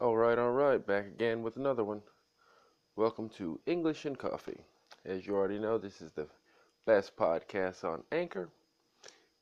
[0.00, 2.00] All right, all right, back again with another one.
[2.96, 4.64] Welcome to English and Coffee.
[5.04, 6.26] As you already know, this is the
[6.86, 8.48] best podcast on Anchor,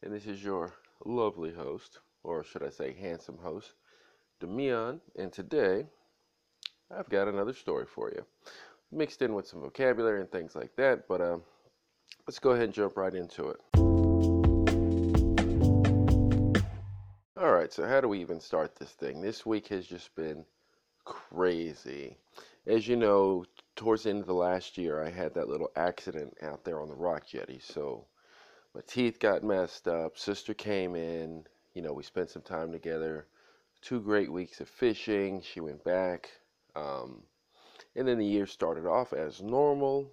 [0.03, 0.73] and this is your
[1.05, 3.75] lovely host, or should I say, handsome host,
[4.41, 4.99] Demian.
[5.17, 5.87] And today,
[6.91, 8.27] I've got another story for you,
[8.91, 11.07] mixed in with some vocabulary and things like that.
[11.07, 11.45] But um,
[12.27, 13.88] let's go ahead and jump right into it.
[17.69, 19.21] Right, so how do we even start this thing?
[19.21, 20.47] This week has just been
[21.05, 22.17] crazy.
[22.67, 23.45] As you know,
[23.77, 26.89] towards the end of the last year, I had that little accident out there on
[26.89, 27.61] the rock jetty.
[27.63, 28.07] So
[28.75, 30.17] my teeth got messed up.
[30.17, 31.45] Sister came in.
[31.75, 33.27] You know, we spent some time together.
[33.83, 35.43] Two great weeks of fishing.
[35.43, 36.31] She went back.
[36.75, 37.23] Um,
[37.95, 40.11] and then the year started off as normal,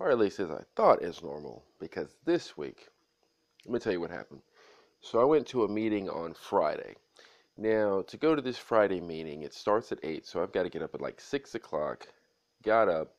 [0.00, 2.88] or at least as I thought as normal, because this week,
[3.64, 4.42] let me tell you what happened.
[5.02, 6.94] So I went to a meeting on Friday.
[7.56, 10.68] Now, to go to this Friday meeting, it starts at 8, so I've got to
[10.68, 12.06] get up at like 6 o'clock.
[12.62, 13.14] Got up,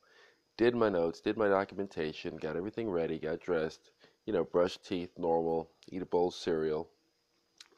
[0.56, 3.90] did my notes, did my documentation, got everything ready, got dressed,
[4.26, 6.88] you know, brushed teeth, normal, eat a bowl of cereal.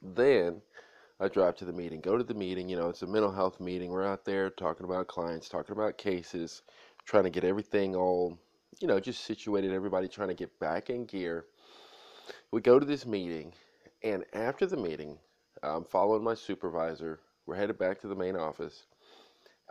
[0.02, 0.60] Then
[1.18, 3.58] I drive to the meeting, go to the meeting, you know, it's a mental health
[3.58, 3.90] meeting.
[3.90, 6.62] We're out there talking about clients, talking about cases,
[7.06, 8.38] trying to get everything all,
[8.80, 11.46] you know, just situated, everybody trying to get back in gear.
[12.50, 13.54] We go to this meeting
[14.04, 15.18] and after the meeting,
[15.62, 17.20] I'm following my supervisor.
[17.46, 18.84] We're headed back to the main office.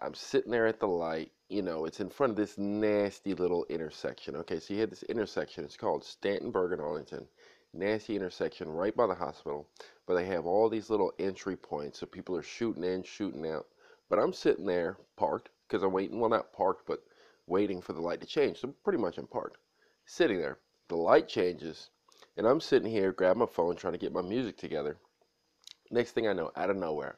[0.02, 1.32] I'm sitting there at the light.
[1.50, 4.36] You know, it's in front of this nasty little intersection.
[4.38, 5.64] Okay, so you had this intersection.
[5.64, 7.28] It's called Stantonburg and Arlington.
[7.76, 9.68] Nasty intersection right by the hospital.
[10.08, 12.00] But they have all these little entry points.
[12.00, 13.68] So people are shooting in, shooting out.
[14.10, 16.20] But I'm sitting there parked because I'm waiting.
[16.20, 17.04] Well, not parked, but
[17.46, 18.62] waiting for the light to change.
[18.62, 19.58] So pretty much I'm parked.
[20.06, 20.58] Sitting there.
[20.88, 21.92] The light changes
[22.38, 24.98] and I'm sitting here, grab my phone, trying to get my music together.
[25.92, 27.18] Next thing I know, out of nowhere,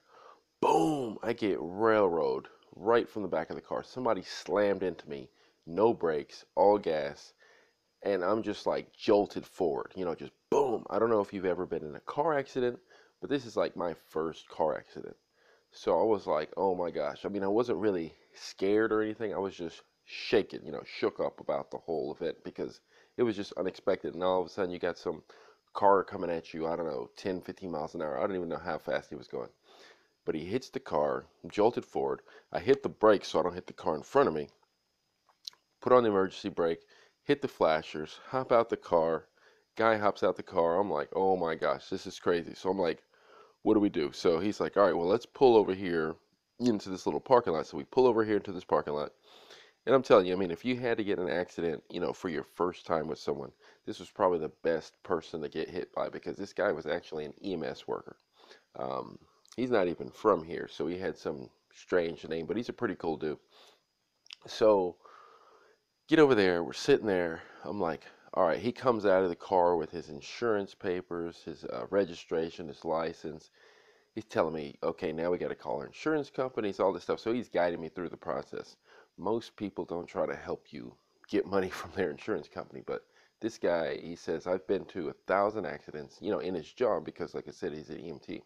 [0.62, 3.84] boom, I get railroad right from the back of the car.
[3.84, 5.30] Somebody slammed into me,
[5.66, 7.34] no brakes, all gas,
[8.04, 10.86] and I'm just like jolted forward, you know, just boom.
[10.90, 12.80] I don't know if you've ever been in a car accident,
[13.22, 15.16] but this is like my first car accident.
[15.72, 17.26] So I was like, oh my gosh.
[17.26, 19.34] I mean, I wasn't really scared or anything.
[19.34, 22.80] I was just shaken, you know, shook up about the whole event because
[23.18, 24.14] it was just unexpected.
[24.14, 25.24] And all of a sudden, you got some
[25.74, 28.18] car coming at you, I don't know, 10, 15 miles an hour.
[28.18, 29.50] I don't even know how fast he was going.
[30.26, 32.22] But he hits the car, jolted forward.
[32.52, 34.50] I hit the brake so I don't hit the car in front of me.
[35.82, 36.80] Put on the emergency brake,
[37.24, 39.28] hit the flashers, hop out the car.
[39.76, 40.80] Guy hops out the car.
[40.80, 42.56] I'm like, oh my gosh, this is crazy.
[42.56, 43.04] So I'm like,
[43.62, 44.12] what do we do?
[44.14, 46.16] So he's like, all right, well, let's pull over here
[46.60, 47.68] into this little parking lot.
[47.68, 49.12] So we pull over here into this parking lot.
[49.86, 52.12] And I'm telling you, I mean, if you had to get an accident, you know,
[52.12, 53.52] for your first time with someone,
[53.86, 57.26] this was probably the best person to get hit by because this guy was actually
[57.26, 58.18] an EMS worker.
[58.78, 59.20] Um,
[59.56, 62.96] he's not even from here, so he had some strange name, but he's a pretty
[62.96, 63.38] cool dude.
[64.48, 64.96] So,
[66.08, 66.64] get over there.
[66.64, 67.44] We're sitting there.
[67.64, 68.60] I'm like, all right.
[68.60, 73.52] He comes out of the car with his insurance papers, his uh, registration, his license.
[74.16, 77.20] He's telling me, okay, now we got to call our insurance companies, all this stuff.
[77.20, 78.78] So he's guiding me through the process
[79.18, 80.96] most people don't try to help you
[81.30, 83.06] get money from their insurance company, but
[83.42, 87.06] this guy, he says, I've been to a thousand accidents, you know, in his job
[87.06, 88.42] because, like I said, he's an EMT.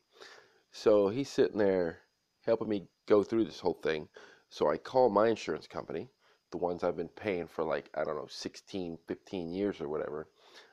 [0.71, 1.99] So he's sitting there
[2.45, 4.07] helping me go through this whole thing.
[4.49, 6.09] So I call my insurance company,
[6.51, 10.27] the ones I've been paying for like, I don't know, 16, 15 years or whatever.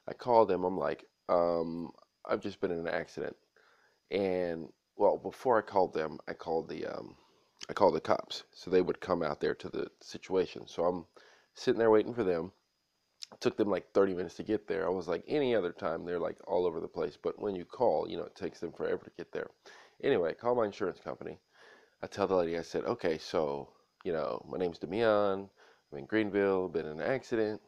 [0.09, 1.91] I call them, I'm like, um,
[2.25, 3.37] I've just been in an accident.
[4.11, 7.17] And well, before I called them, I called the um,
[7.69, 8.45] I called the cops.
[8.53, 10.67] So they would come out there to the situation.
[10.67, 11.07] So I'm
[11.55, 12.53] sitting there waiting for them.
[13.33, 14.87] It took them like 30 minutes to get there.
[14.87, 17.19] I was like, any other time, they're like all over the place.
[17.21, 19.51] But when you call, you know, it takes them forever to get there.
[20.03, 21.41] Anyway, I call my insurance company.
[22.03, 23.71] I tell the lady, I said, okay, so,
[24.05, 25.49] you know, my name's Demian.
[25.91, 27.61] I'm in Greenville, been in an accident.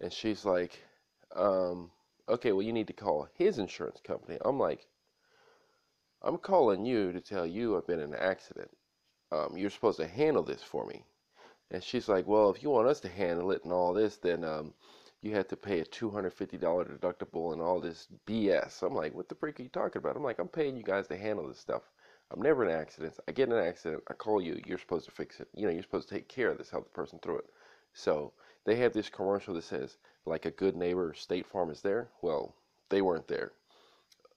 [0.00, 0.82] And she's like,
[1.36, 1.90] um,
[2.28, 4.38] okay, well, you need to call his insurance company.
[4.44, 4.86] I'm like,
[6.22, 8.70] I'm calling you to tell you I've been in an accident
[9.32, 11.04] um, you're supposed to handle this for me.
[11.70, 14.44] And she's like, well, if you want us to handle it and all this, then
[14.44, 14.72] um,
[15.20, 18.82] you have to pay a $250 deductible and all this BS.
[18.82, 20.16] I'm like, what the freak are you talking about?
[20.16, 21.82] I'm like, I'm paying you guys to handle this stuff.
[22.30, 23.20] I'm never in accidents.
[23.28, 24.02] I get in an accident.
[24.08, 24.60] I call you.
[24.66, 25.48] You're supposed to fix it.
[25.54, 27.46] You know, you're supposed to take care of this, help the person through it.
[27.94, 28.32] So
[28.64, 32.08] they have this commercial that says, like a good neighbor, State Farm is there.
[32.22, 32.54] Well,
[32.88, 33.52] they weren't there.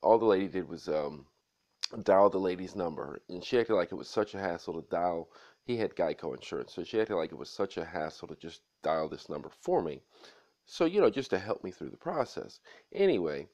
[0.02, 1.26] All the lady did was um,
[2.02, 5.28] dial the lady's number, and she acted like it was such a hassle to dial.
[5.64, 8.62] He had Geico insurance, so she acted like it was such a hassle to just
[8.82, 10.02] dial this number for me.
[10.66, 12.60] So, you know, just to help me through the process.
[12.92, 13.48] Anyway,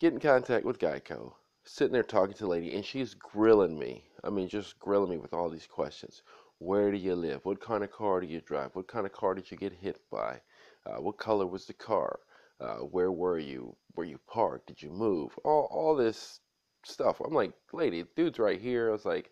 [0.00, 1.34] get in contact with Geico.
[1.64, 4.04] sitting there talking to the lady, and she's grilling me.
[4.24, 6.22] I mean, just grilling me with all these questions.
[6.58, 7.44] Where do you live?
[7.44, 8.74] What kind of car do you drive?
[8.74, 10.40] What kind of car did you get hit by?
[10.86, 12.20] Uh, what color was the car?
[12.60, 13.76] Uh, where were you?
[13.96, 14.66] Were you parked?
[14.68, 15.38] Did you move?
[15.44, 16.40] All all this
[16.86, 17.20] stuff.
[17.20, 18.88] I'm like, lady, dude's right here.
[18.88, 19.30] I was like,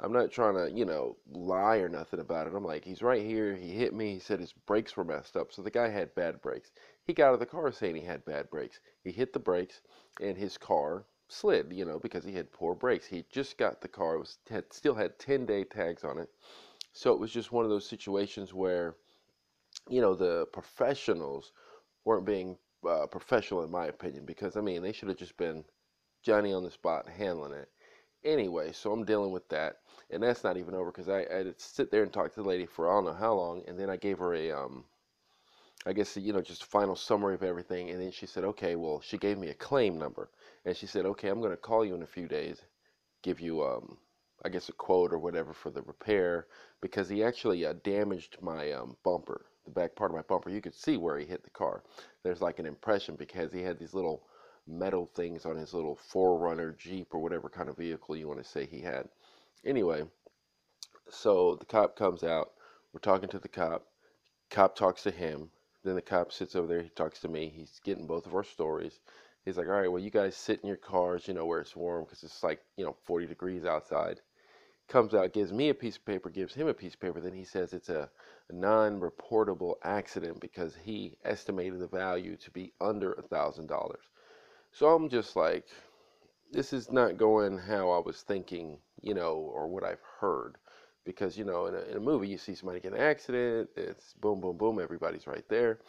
[0.00, 2.54] I'm not trying to, you know, lie or nothing about it.
[2.54, 3.54] I'm like, he's right here.
[3.56, 4.14] He hit me.
[4.14, 5.52] He said his brakes were messed up.
[5.52, 6.70] So the guy had bad brakes.
[7.04, 8.80] He got out of the car saying he had bad brakes.
[9.02, 9.80] He hit the brakes
[10.20, 13.06] and his car slid, you know, because he had poor brakes.
[13.06, 14.14] He just got the car.
[14.14, 16.30] It was had still had 10 day tags on it.
[16.92, 18.96] So it was just one of those situations where,
[19.88, 21.52] you know, the professionals
[22.04, 22.58] weren't being
[22.88, 25.64] uh, professional in my opinion because I mean they should have just been
[26.22, 27.68] Johnny on the spot handling it.
[28.24, 29.76] Anyway, so I'm dealing with that,
[30.10, 32.42] and that's not even over because I, I had to sit there and talk to
[32.42, 34.84] the lady for I don't know how long, and then I gave her a um,
[35.86, 38.76] I guess you know just a final summary of everything, and then she said, okay,
[38.76, 40.30] well she gave me a claim number,
[40.64, 42.62] and she said, okay, I'm going to call you in a few days,
[43.22, 43.98] give you um,
[44.44, 46.46] I guess a quote or whatever for the repair
[46.80, 50.50] because he actually uh, damaged my um, bumper, the back part of my bumper.
[50.50, 51.82] You could see where he hit the car.
[52.22, 54.24] There's like an impression because he had these little
[54.68, 58.48] metal things on his little 4Runner Jeep or whatever kind of vehicle you want to
[58.48, 59.08] say he had.
[59.64, 60.04] Anyway,
[61.10, 62.52] so the cop comes out.
[62.92, 63.86] We're talking to the cop.
[64.50, 65.50] Cop talks to him.
[65.84, 66.82] Then the cop sits over there.
[66.82, 67.48] He talks to me.
[67.48, 69.00] He's getting both of our stories.
[69.44, 71.76] He's like, all right, well, you guys sit in your cars, you know, where it's
[71.76, 74.20] warm because it's like, you know, 40 degrees outside.
[74.88, 77.20] Comes out, gives me a piece of paper, gives him a piece of paper.
[77.20, 78.10] Then he says it's a,
[78.50, 83.96] a non reportable accident because he estimated the value to be under a $1,000.
[84.72, 85.66] So I'm just like,
[86.52, 90.56] this is not going how I was thinking, you know, or what I've heard.
[91.04, 94.12] Because, you know, in a, in a movie, you see somebody get an accident, it's
[94.14, 95.80] boom, boom, boom, everybody's right there.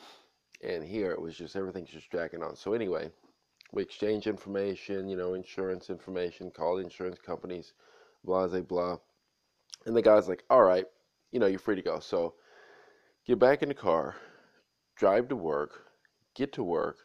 [0.63, 2.55] And here it was just everything's just dragging on.
[2.55, 3.11] So, anyway,
[3.71, 7.73] we exchange information, you know, insurance information, call the insurance companies,
[8.23, 8.97] blah, blah, blah.
[9.85, 10.85] And the guy's like, all right,
[11.31, 11.99] you know, you're free to go.
[11.99, 12.35] So,
[13.25, 14.15] get back in the car,
[14.95, 15.85] drive to work,
[16.33, 16.97] get to work,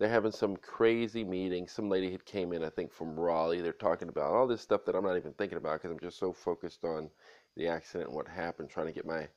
[0.00, 1.68] they're having some crazy meeting.
[1.68, 3.60] Some lady had came in, I think, from Raleigh.
[3.60, 6.18] They're talking about all this stuff that I'm not even thinking about because I'm just
[6.18, 7.10] so focused on
[7.54, 9.28] the accident and what happened, trying to get my,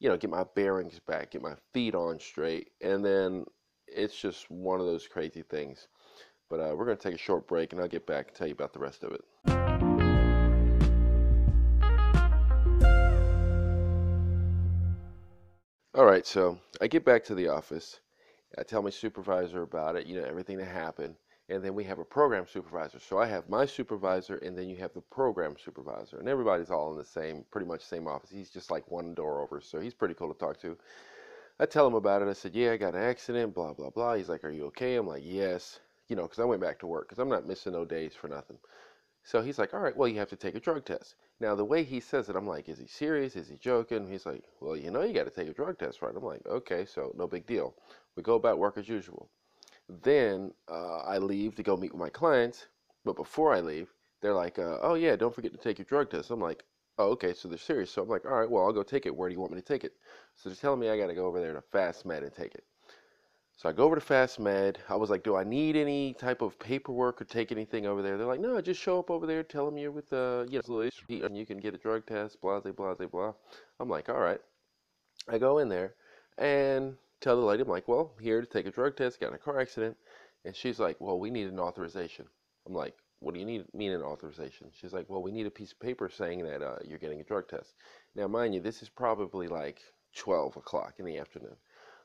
[0.00, 3.46] you know, get my bearings back, get my feet on straight, and then
[3.88, 5.88] it's just one of those crazy things.
[6.50, 8.46] But uh, we're going to take a short break, and I'll get back and tell
[8.46, 9.24] you about the rest of it.
[15.94, 18.00] All right, so I get back to the office
[18.58, 21.16] I tell my supervisor about it, you know, everything that happened.
[21.48, 22.98] And then we have a program supervisor.
[23.00, 26.18] So I have my supervisor, and then you have the program supervisor.
[26.18, 28.30] And everybody's all in the same, pretty much same office.
[28.30, 29.60] He's just like one door over.
[29.60, 30.78] So he's pretty cool to talk to.
[31.58, 32.28] I tell him about it.
[32.28, 34.14] I said, Yeah, I got an accident, blah, blah, blah.
[34.14, 34.96] He's like, Are you okay?
[34.96, 35.80] I'm like, Yes.
[36.08, 38.28] You know, because I went back to work because I'm not missing no days for
[38.28, 38.58] nothing.
[39.24, 41.16] So he's like, All right, well, you have to take a drug test.
[41.40, 43.36] Now, the way he says it, I'm like, Is he serious?
[43.36, 44.08] Is he joking?
[44.08, 46.14] He's like, Well, you know, you got to take a drug test, right?
[46.16, 47.74] I'm like, Okay, so no big deal.
[48.16, 49.30] We go about work as usual.
[49.88, 52.66] Then uh, I leave to go meet with my clients.
[53.04, 56.10] But before I leave, they're like, uh, "Oh yeah, don't forget to take your drug
[56.10, 56.64] test." I'm like,
[56.98, 57.90] "Oh okay." So they're serious.
[57.90, 59.16] So I'm like, "All right, well I'll go take it.
[59.16, 59.94] Where do you want me to take it?"
[60.36, 62.64] So they're telling me I got to go over there to FastMed and take it.
[63.56, 64.76] So I go over to FastMed.
[64.88, 68.16] I was like, "Do I need any type of paperwork or take anything over there?"
[68.18, 69.42] They're like, "No, just show up over there.
[69.42, 70.62] Tell them you're with the, uh, you
[71.20, 73.34] know, and you can get a drug test." Blah blah blah blah.
[73.80, 74.40] I'm like, "All right."
[75.28, 75.94] I go in there,
[76.38, 79.34] and tell the lady, I'm like, well, here to take a drug test, got in
[79.34, 79.96] a car accident.
[80.44, 82.26] And she's like, well, we need an authorization.
[82.66, 84.68] I'm like, what do you need mean an authorization?
[84.72, 87.24] She's like, well, we need a piece of paper saying that uh, you're getting a
[87.24, 87.74] drug test.
[88.14, 89.80] Now, mind you, this is probably like
[90.16, 91.56] 12 o'clock in the afternoon.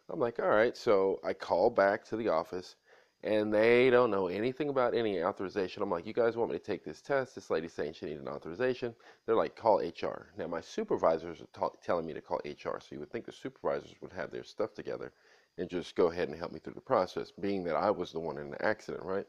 [0.09, 0.75] I'm like, all right.
[0.75, 2.75] So I call back to the office
[3.23, 5.83] and they don't know anything about any authorization.
[5.83, 7.35] I'm like, you guys want me to take this test?
[7.35, 8.95] This lady's saying she needs an authorization.
[9.25, 10.27] They're like, call HR.
[10.37, 13.93] Now, my supervisors are telling me to call HR, so you would think the supervisors
[14.01, 15.11] would have their stuff together
[15.57, 18.19] and just go ahead and help me through the process, being that I was the
[18.21, 19.27] one in the accident, right?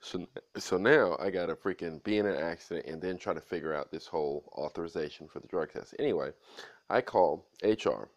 [0.00, 0.26] So,
[0.56, 3.74] so now I got to freaking be in an accident and then try to figure
[3.74, 5.94] out this whole authorization for the drug test.
[5.98, 6.30] Anyway,
[6.88, 8.08] I call HR,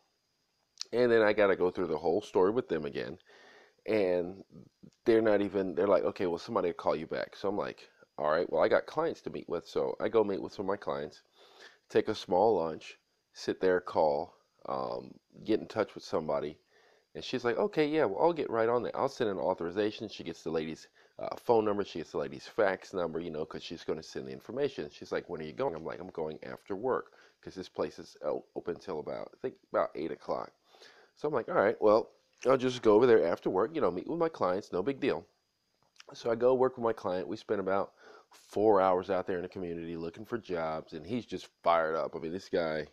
[0.93, 3.17] and then I got to go through the whole story with them again
[3.87, 4.43] and
[5.05, 7.35] they're not even they're like okay well somebody will call you back.
[7.35, 9.67] So i'm like all right well i got clients to meet with.
[9.67, 11.21] So i go meet with some of my clients
[11.89, 12.97] take a small lunch
[13.33, 14.33] sit there call
[14.67, 15.13] um,
[15.43, 16.57] get in touch with somebody
[17.13, 18.95] and she's like okay yeah well i'll get right on that.
[18.95, 20.09] I'll send an authorization.
[20.09, 20.87] She gets the lady's
[21.19, 24.03] uh, phone number she gets the lady's fax number you know because she's going to
[24.03, 24.89] send the information.
[24.91, 25.75] She's like when are you going?
[25.75, 28.17] I'm like i'm going after work because this place is
[28.55, 30.51] open until about i think about 8 o'clock.
[31.15, 32.09] So i'm like all right well
[32.47, 34.99] I'll just go over there after work, you know, meet with my clients, no big
[34.99, 35.25] deal.
[36.13, 37.27] So I go work with my client.
[37.27, 37.93] We spend about
[38.31, 42.15] four hours out there in the community looking for jobs, and he's just fired up.
[42.15, 42.87] I mean, this guy,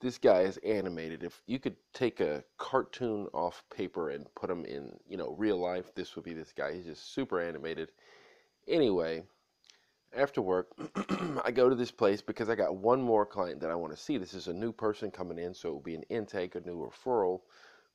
[0.00, 1.22] this guy is animated.
[1.22, 5.58] If you could take a cartoon off paper and put him in, you know, real
[5.58, 6.74] life, this would be this guy.
[6.74, 7.90] He's just super animated.
[8.66, 9.22] Anyway,
[10.16, 10.72] after work,
[11.44, 14.02] I go to this place because I got one more client that I want to
[14.02, 14.18] see.
[14.18, 16.76] This is a new person coming in, so it will be an intake, a new
[16.76, 17.40] referral.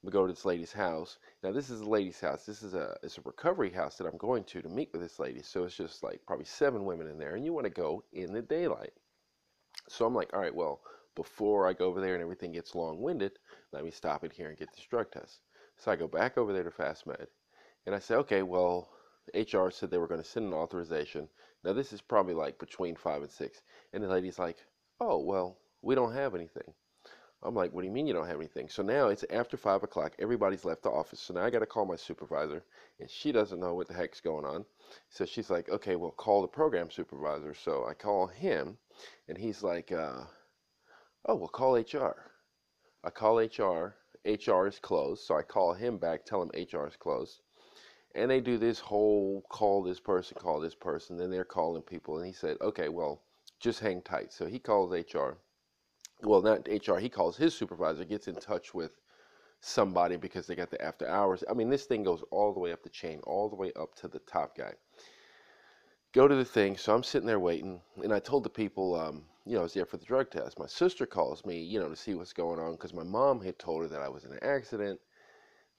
[0.01, 1.18] We go to this lady's house.
[1.44, 2.46] Now, this is a lady's house.
[2.46, 5.20] This is a it's a recovery house that I'm going to to meet with this
[5.20, 5.41] lady.
[5.41, 8.34] So it's just like probably seven women in there, and you want to go in
[8.34, 8.94] the daylight.
[9.89, 10.82] So I'm like, all right, well,
[11.15, 13.34] before I go over there and everything gets long-winded,
[13.74, 15.41] let me stop it here and get this drug test.
[15.77, 17.27] So I go back over there to FastMed,
[17.86, 18.89] and I say, okay, well,
[19.34, 21.27] HR said they were going to send an authorization.
[21.63, 23.62] Now this is probably like between five and six,
[23.94, 24.58] and the lady's like,
[25.00, 26.74] oh well, we don't have anything.
[27.41, 28.67] I'm like, what do you mean you don't have anything?
[28.67, 30.13] So now it's after five o'clock.
[30.19, 31.22] Everybody's left the office.
[31.22, 32.65] So now I got to call my supervisor,
[33.00, 34.65] and she doesn't know what the heck's going on.
[35.10, 37.53] So she's like, okay, well, call the program supervisor.
[37.53, 38.77] So I call him,
[39.29, 40.24] and he's like, uh,
[41.27, 42.31] oh, well, call HR.
[43.05, 43.96] I call HR.
[44.25, 45.24] HR is closed.
[45.24, 47.39] So I call him back, tell him HR is closed.
[48.15, 51.15] And they do this whole call this person, call this person.
[51.15, 52.17] Then they're calling people.
[52.17, 53.22] And he said, okay, well,
[53.62, 54.34] just hang tight.
[54.34, 55.38] So he calls HR
[56.23, 58.91] well, not HR, he calls his supervisor, gets in touch with
[59.61, 61.43] somebody because they got the after hours.
[61.49, 63.95] I mean, this thing goes all the way up the chain, all the way up
[63.95, 64.73] to the top guy.
[66.13, 66.75] Go to the thing.
[66.75, 69.73] So I'm sitting there waiting, and I told the people, um, you know, I was
[69.73, 70.59] there for the drug test.
[70.59, 73.59] My sister calls me, you know, to see what's going on because my mom had
[73.59, 74.99] told her that I was in an accident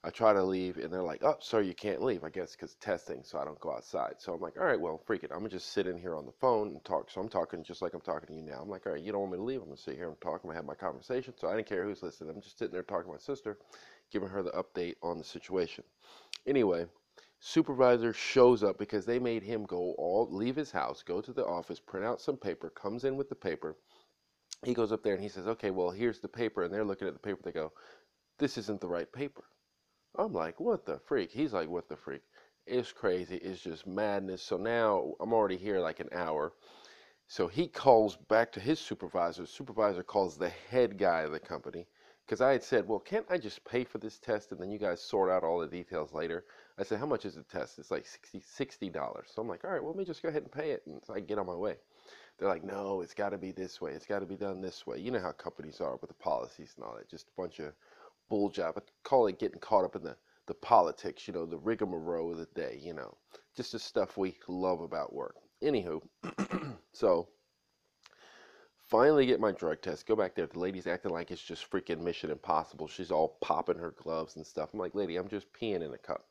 [0.03, 2.73] I try to leave, and they're like, "Oh, sir, you can't leave." I guess because
[2.75, 4.15] testing, so I don't go outside.
[4.17, 5.31] So I'm like, "All right, well, freak it.
[5.31, 7.83] I'm gonna just sit in here on the phone and talk." So I'm talking just
[7.83, 8.59] like I'm talking to you now.
[8.61, 9.61] I'm like, "All right, you don't want me to leave?
[9.61, 10.41] I'm gonna sit here and talk.
[10.43, 12.31] I'm gonna have my conversation." So I didn't care who's listening.
[12.35, 13.59] I'm just sitting there talking to my sister,
[14.09, 15.83] giving her the update on the situation.
[16.47, 16.87] Anyway,
[17.39, 21.45] supervisor shows up because they made him go all leave his house, go to the
[21.45, 23.77] office, print out some paper, comes in with the paper.
[24.63, 27.07] He goes up there and he says, "Okay, well, here's the paper." And they're looking
[27.07, 27.41] at the paper.
[27.43, 27.71] They go,
[28.39, 29.43] "This isn't the right paper."
[30.15, 31.31] I'm like, what the freak?
[31.31, 32.21] He's like, what the freak?
[32.65, 33.35] It's crazy.
[33.37, 34.41] It's just madness.
[34.41, 36.53] So now I'm already here like an hour.
[37.27, 39.45] So he calls back to his supervisor.
[39.45, 41.87] Supervisor calls the head guy of the company
[42.25, 44.77] because I had said, well, can't I just pay for this test and then you
[44.79, 46.45] guys sort out all the details later?
[46.77, 47.79] I said, how much is the test?
[47.79, 49.29] It's like 60 $60.
[49.33, 51.01] So I'm like, all right, well, let me just go ahead and pay it and
[51.05, 51.77] so I get on my way.
[52.37, 53.91] They're like, no, it's got to be this way.
[53.93, 54.99] It's got to be done this way.
[54.99, 57.09] You know how companies are with the policies and all that.
[57.09, 57.73] Just a bunch of
[58.31, 58.75] bull job.
[58.77, 60.15] I call it getting caught up in the,
[60.47, 63.17] the politics, you know, the rigmarole of the day, you know,
[63.57, 65.35] just the stuff we love about work.
[65.61, 66.01] Anywho,
[66.93, 67.27] so
[68.87, 70.07] finally get my drug test.
[70.07, 70.47] Go back there.
[70.47, 72.87] The lady's acting like it's just freaking mission impossible.
[72.87, 74.69] She's all popping her gloves and stuff.
[74.73, 76.23] I'm like, lady, I'm just peeing in a cup.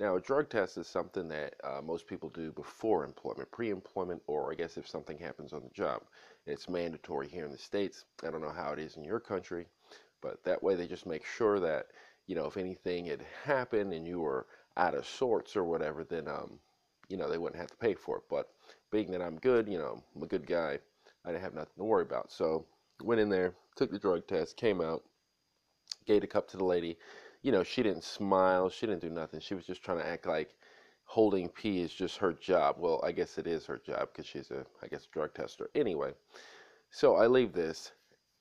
[0.00, 4.22] Now, a drug test is something that uh, most people do before employment, pre employment,
[4.26, 6.02] or I guess if something happens on the job.
[6.46, 8.06] It's mandatory here in the States.
[8.26, 9.68] I don't know how it is in your country.
[10.24, 11.88] But that way they just make sure that,
[12.26, 14.46] you know, if anything had happened and you were
[14.78, 16.58] out of sorts or whatever, then, um,
[17.10, 18.22] you know, they wouldn't have to pay for it.
[18.30, 18.48] But
[18.90, 20.78] being that I'm good, you know, I'm a good guy,
[21.26, 22.32] I didn't have nothing to worry about.
[22.32, 22.64] So
[23.02, 25.02] went in there, took the drug test, came out,
[26.06, 26.96] gave a cup to the lady.
[27.42, 29.40] You know, she didn't smile, she didn't do nothing.
[29.40, 30.54] She was just trying to act like
[31.04, 32.76] holding pee is just her job.
[32.78, 35.68] Well, I guess it is her job because she's a, I guess, drug tester.
[35.74, 36.12] Anyway,
[36.90, 37.92] so I leave this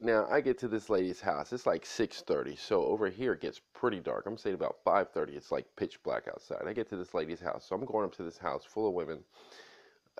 [0.03, 1.53] now I get to this lady's house.
[1.53, 4.25] It's like 6:30, so over here it gets pretty dark.
[4.25, 5.35] I'm saying about 5:30.
[5.35, 6.67] It's like pitch black outside.
[6.67, 8.93] I get to this lady's house, so I'm going up to this house full of
[8.93, 9.23] women.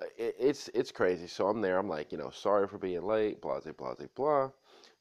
[0.00, 1.26] Uh, it, it's it's crazy.
[1.26, 1.78] So I'm there.
[1.78, 3.40] I'm like, you know, sorry for being late.
[3.40, 4.50] Blah blah blah blah.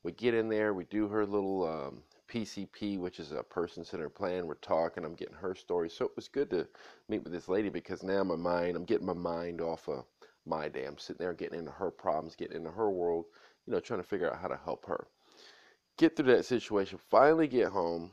[0.03, 0.73] We get in there.
[0.73, 4.47] We do her little um, PCP, which is a person-centered plan.
[4.47, 5.05] We're talking.
[5.05, 5.89] I'm getting her story.
[5.89, 6.67] So it was good to
[7.07, 10.05] meet with this lady because now my mind, I'm getting my mind off of
[10.45, 10.85] my day.
[10.85, 13.25] I'm sitting there getting into her problems, getting into her world
[13.65, 15.07] you know, trying to figure out how to help her.
[15.97, 18.11] Get through that situation, finally get home.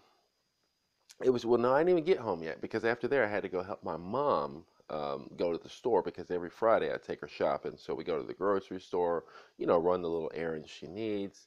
[1.22, 3.42] It was, well, no, I didn't even get home yet because after there I had
[3.42, 7.20] to go help my mom um, go to the store because every Friday I take
[7.20, 7.76] her shopping.
[7.76, 9.24] So we go to the grocery store,
[9.58, 11.46] you know, run the little errands she needs.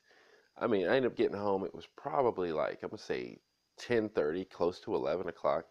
[0.57, 1.65] I mean, I ended up getting home.
[1.65, 3.39] It was probably like, I'm going to say
[3.77, 5.65] 10:30, close to 11 o'clock.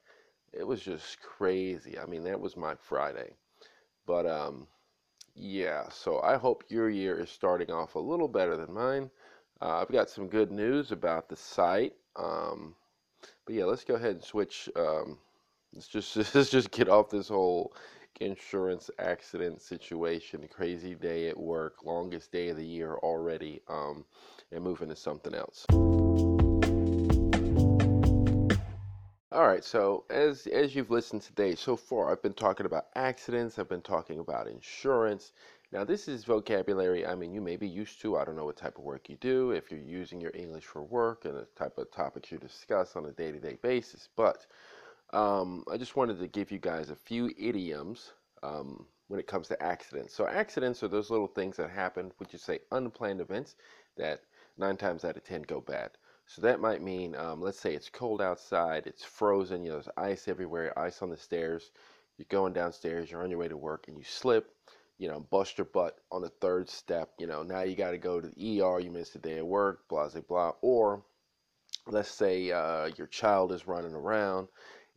[0.52, 1.98] It was just crazy.
[1.98, 3.34] I mean, that was my Friday.
[4.06, 4.66] But um,
[5.34, 9.10] yeah, so I hope your year is starting off a little better than mine.
[9.60, 11.94] Uh, I've got some good news about the site.
[12.16, 12.74] Um,
[13.46, 14.68] but yeah, let's go ahead and switch.
[14.76, 15.18] Um,
[15.72, 17.74] let's just let's just get off this whole
[18.20, 20.46] insurance accident situation.
[20.48, 24.04] Crazy day at work, longest day of the year already, um,
[24.50, 25.66] and move into something else.
[29.32, 33.58] All right, so as as you've listened today so far, I've been talking about accidents,
[33.58, 35.32] I've been talking about insurance.
[35.72, 38.18] Now, this is vocabulary, I mean, you may be used to.
[38.18, 40.82] I don't know what type of work you do, if you're using your English for
[40.82, 44.10] work and the type of topics you discuss on a day-to-day basis.
[44.16, 44.46] But
[45.14, 48.12] um, I just wanted to give you guys a few idioms
[48.42, 50.14] um, when it comes to accidents.
[50.14, 53.56] So accidents are those little things that happen, would you say unplanned events
[53.96, 54.20] that
[54.58, 55.92] nine times out of ten go bad.
[56.26, 59.88] So that might mean, um, let's say it's cold outside, it's frozen, you know, there's
[59.96, 61.70] ice everywhere, ice on the stairs.
[62.16, 64.54] You're going downstairs, you're on your way to work, and you slip,
[64.98, 67.10] you know, bust your butt on the third step.
[67.18, 69.46] You know, now you got to go to the ER, you missed a day at
[69.46, 70.52] work, blah, blah, blah.
[70.62, 71.02] Or
[71.86, 74.48] let's say uh, your child is running around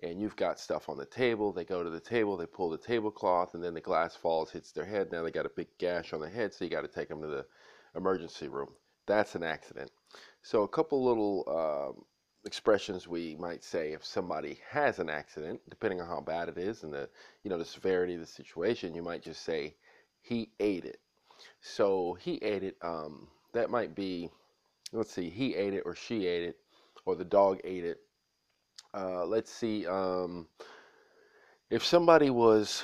[0.04, 1.52] and you've got stuff on the table.
[1.52, 4.72] They go to the table, they pull the tablecloth, and then the glass falls, hits
[4.72, 5.12] their head.
[5.12, 7.22] Now they got a big gash on the head, so you got to take them
[7.22, 7.46] to the
[7.96, 8.70] emergency room.
[9.08, 9.92] That's an accident.
[10.42, 11.44] So a couple little
[11.98, 12.06] um,
[12.46, 16.84] expressions we might say if somebody has an accident, depending on how bad it is
[16.84, 17.10] and the
[17.44, 19.76] you know the severity of the situation, you might just say
[20.22, 21.00] he ate it.
[21.62, 22.78] So he ate it.
[22.82, 24.30] Um, that might be,
[24.92, 26.58] let's see, he ate it or she ate it
[27.06, 28.00] or the dog ate it.
[28.94, 29.86] Uh, let's see.
[29.88, 30.48] Um,
[31.70, 32.84] if somebody was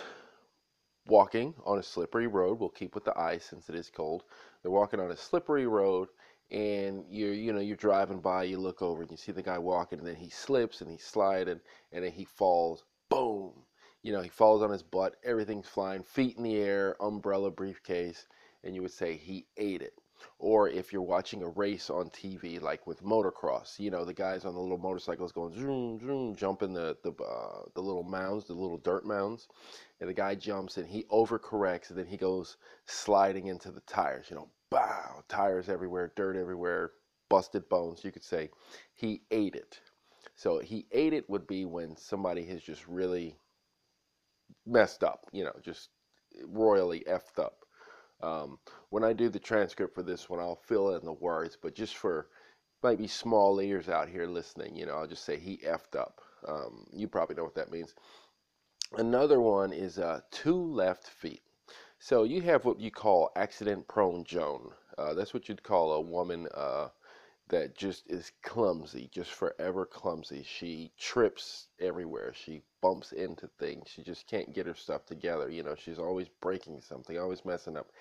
[1.07, 4.23] walking on a slippery road, we'll keep with the ice since it is cold.
[4.61, 6.09] They're walking on a slippery road
[6.51, 9.57] and you're you know you're driving by you look over and you see the guy
[9.57, 11.59] walking and then he slips and he's sliding
[11.91, 13.53] and then he falls boom
[14.03, 18.27] you know he falls on his butt everything's flying feet in the air umbrella briefcase
[18.63, 19.93] and you would say he ate it.
[20.37, 24.45] Or if you're watching a race on TV like with motocross you know the guys
[24.45, 28.53] on the little motorcycles going zoom zoom jumping the the, uh, the little mounds the
[28.53, 29.47] little dirt mounds
[29.99, 34.27] and the guy jumps and he overcorrects and then he goes sliding into the tires
[34.29, 36.91] you know bow, tires everywhere, dirt everywhere,
[37.29, 38.03] busted bones.
[38.03, 38.49] You could say
[38.95, 39.79] he ate it.
[40.35, 43.35] So he ate it would be when somebody has just really
[44.65, 45.89] messed up, you know, just
[46.47, 47.65] royally effed up.
[48.21, 51.75] Um, when I do the transcript for this one, I'll fill in the words, but
[51.75, 52.27] just for
[52.83, 56.21] maybe small ears out here listening, you know, I'll just say he effed up.
[56.47, 57.93] Um, you probably know what that means.
[58.97, 61.41] Another one is uh, two left feet.
[62.03, 64.71] So you have what you call accident prone Joan.
[64.97, 66.87] Uh, that's what you'd call a woman uh,
[67.49, 70.41] that just is clumsy, just forever clumsy.
[70.41, 72.33] She trips everywhere.
[72.33, 73.87] She bumps into things.
[73.87, 75.47] She just can't get her stuff together.
[75.51, 77.91] You know, she's always breaking something, always messing up.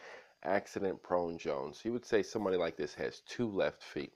[0.44, 1.82] Accident prone Jones.
[1.84, 4.14] You would say somebody like this has two left feet.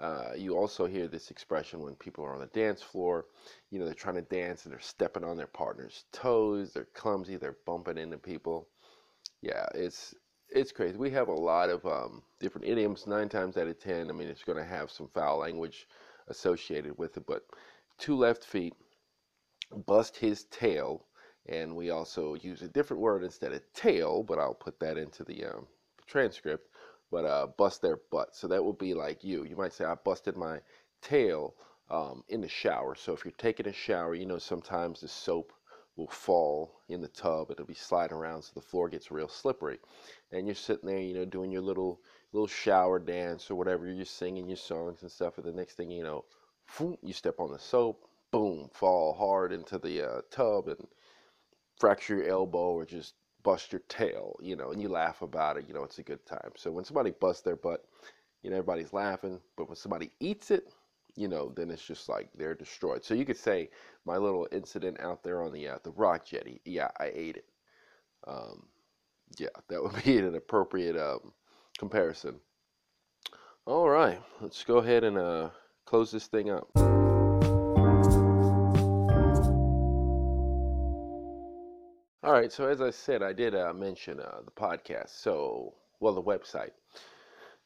[0.00, 3.26] Uh, you also hear this expression when people are on the dance floor.
[3.70, 6.72] You know, they're trying to dance and they're stepping on their partner's toes.
[6.72, 7.36] They're clumsy.
[7.36, 8.66] They're bumping into people
[9.42, 10.14] yeah, it's
[10.48, 10.96] it's crazy.
[10.96, 13.06] We have a lot of um, different idioms.
[13.06, 15.86] Nine times out of ten, I mean, it's going to have some foul language
[16.28, 17.26] associated with it.
[17.26, 17.44] But
[17.98, 18.74] two left feet,
[19.86, 21.06] bust his tail,
[21.46, 25.24] and we also use a different word instead of tail, but I'll put that into
[25.24, 25.66] the um,
[26.06, 26.68] transcript.
[27.10, 28.36] But uh, bust their butt.
[28.36, 29.44] So that would be like you.
[29.44, 30.60] You might say, I busted my
[31.02, 31.54] tail
[31.90, 32.94] um, in the shower.
[32.94, 35.52] So if you're taking a shower, you know sometimes the soap
[36.00, 37.50] will fall in the tub.
[37.50, 39.78] It'll be sliding around so the floor gets real slippery.
[40.32, 42.00] And you're sitting there, you know, doing your little
[42.32, 43.86] little shower dance or whatever.
[43.86, 45.36] You're singing your songs and stuff.
[45.36, 46.24] And the next thing you know,
[47.02, 50.86] you step on the soap, boom, fall hard into the uh, tub and
[51.78, 55.66] fracture your elbow or just bust your tail, you know, and you laugh about it.
[55.68, 56.52] You know, it's a good time.
[56.56, 57.84] So when somebody busts their butt,
[58.42, 59.40] you know, everybody's laughing.
[59.56, 60.68] But when somebody eats it,
[61.16, 63.04] you know, then it's just like they're destroyed.
[63.04, 63.70] So you could say
[64.04, 66.60] my little incident out there on the uh, the rock jetty.
[66.64, 67.46] Yeah, I ate it.
[68.26, 68.66] Um,
[69.38, 71.32] yeah, that would be an appropriate um,
[71.78, 72.40] comparison.
[73.66, 75.50] All right, let's go ahead and uh,
[75.84, 76.68] close this thing up.
[82.22, 85.10] All right, so as I said, I did uh, mention uh, the podcast.
[85.10, 86.70] So, well, the website.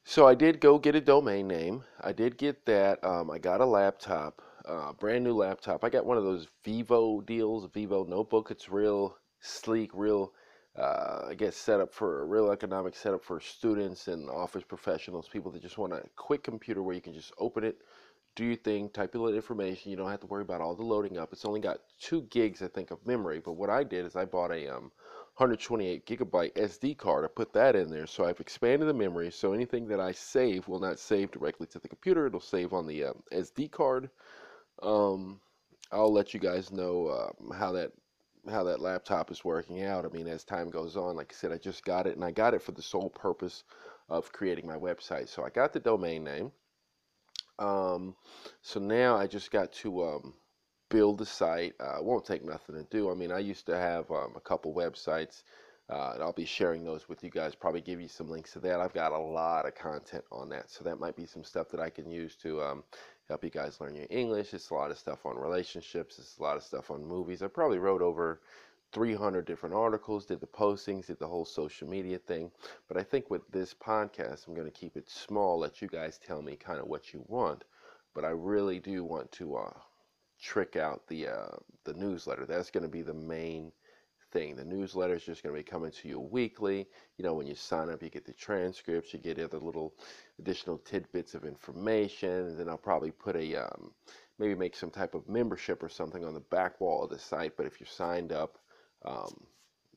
[0.07, 1.83] So I did go get a domain name.
[2.03, 3.03] I did get that.
[3.03, 5.83] Um, I got a laptop, uh, brand new laptop.
[5.83, 8.51] I got one of those Vivo deals, Vivo notebook.
[8.51, 10.35] It's real sleek, real,
[10.77, 15.27] uh, I guess, set up for a real economic setup for students and office professionals,
[15.27, 17.79] people that just want a quick computer where you can just open it,
[18.37, 19.91] do your thing, type your information.
[19.91, 21.33] You don't have to worry about all the loading up.
[21.33, 23.41] It's only got two gigs, I think, of memory.
[23.41, 24.93] But what I did is I bought a um,
[25.37, 27.25] 128 gigabyte SD card.
[27.25, 28.07] I put that in there.
[28.07, 29.33] So I've expanded the memory.
[29.33, 32.27] So anything that I save will not save directly to the computer.
[32.27, 34.11] It'll save on the uh, SD card.
[34.81, 35.41] Um,
[35.91, 37.93] I'll let you guys know uh, how that
[38.49, 40.05] how that laptop is working out.
[40.05, 42.31] I mean, as time goes on, like I said, I just got it, and I
[42.31, 43.65] got it for the sole purpose
[44.09, 45.29] of creating my website.
[45.29, 46.53] So I got the domain name.
[47.59, 48.15] Um,
[48.63, 50.35] so now I just got to um,
[50.89, 51.75] build the site.
[51.81, 53.11] Uh, won't take nothing to do.
[53.11, 55.43] I mean, I used to have um, a couple websites,
[55.91, 57.55] uh, and I'll be sharing those with you guys.
[57.55, 58.81] Probably give you some links to that.
[58.81, 61.81] I've got a lot of content on that, so that might be some stuff that
[61.81, 62.85] I can use to um,
[63.29, 64.55] help you guys learn your English.
[64.55, 66.19] It's a lot of stuff on relationships.
[66.19, 67.43] It's a lot of stuff on movies.
[67.43, 68.41] I probably wrote over
[68.93, 72.51] 300 different articles, did the postings, did the whole social media thing.
[72.87, 76.19] But I think with this podcast, I'm going to keep it small, let you guys
[76.19, 77.65] tell me kind of what you want.
[78.15, 79.73] But I really do want to uh,
[80.45, 82.45] trick out the uh, the newsletter.
[82.45, 83.73] That's going to be the main
[84.31, 84.57] thing.
[84.57, 86.87] The newsletter is just going to be coming to you weekly.
[87.17, 89.95] You know, when you sign up, you get the transcripts, you get other little
[90.39, 93.93] additional tidbits of information, and then I'll probably put a um,
[94.39, 97.57] maybe make some type of membership or something on the back wall of the site.
[97.57, 98.59] But if you're signed up,
[99.05, 99.33] um,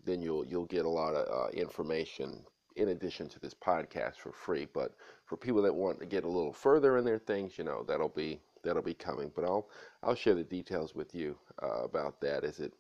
[0.06, 2.46] then you'll you'll get a lot of uh, information
[2.78, 4.68] in addition to this podcast for free.
[4.72, 4.94] But
[5.26, 8.08] for people that want to get a little further in their things, you know, that'll
[8.08, 9.32] be that'll be coming.
[9.36, 9.70] But I'll
[10.04, 12.74] I'll share the details with you uh, about that as it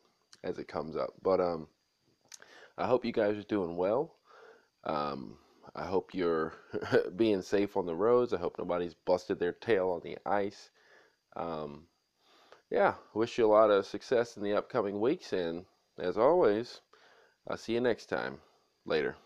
[0.43, 1.13] as it comes up.
[1.21, 1.67] But um,
[2.77, 4.15] I hope you guys are doing well.
[4.83, 5.37] Um,
[5.75, 6.53] I hope you're
[7.15, 8.33] being safe on the roads.
[8.33, 10.69] I hope nobody's busted their tail on the ice.
[11.35, 11.87] Um,
[12.69, 15.65] yeah, wish you a lot of success in the upcoming weeks and
[15.99, 16.81] as always,
[17.47, 18.39] I'll see you next time.
[18.85, 19.17] Later.